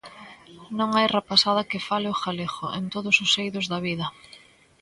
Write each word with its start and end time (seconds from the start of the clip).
Non 0.77 0.89
hai 0.97 1.07
rapazada 1.17 1.67
que 1.69 1.85
fale 1.89 2.07
o 2.13 2.19
galego 2.23 2.65
en 2.79 2.85
todos 2.93 3.15
os 3.25 3.31
eidos 3.43 3.65
da 3.71 3.79
vida. 3.87 4.07